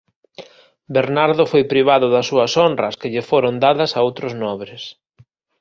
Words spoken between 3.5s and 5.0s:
dadas a outros nobres.